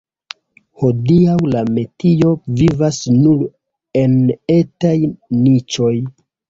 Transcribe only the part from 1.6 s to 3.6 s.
metio vivas nur